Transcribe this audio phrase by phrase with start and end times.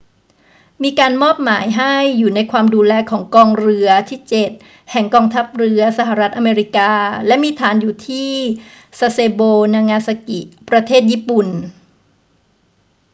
[0.83, 4.51] มีการมอบหมายให้อยู่ในความดูแลของกองเรือที่เจ็ด
[4.91, 6.91] แห่งกองทัพเรือสหรัฐอเมริกา
[7.27, 8.29] และมีฐานอยู่ที่
[8.99, 9.41] ซาเซโบ
[9.73, 11.47] นางาซากิ ประเทศญี่ปุ่น